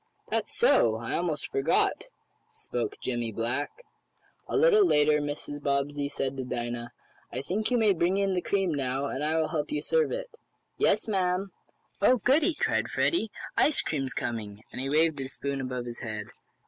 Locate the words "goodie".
12.17-12.55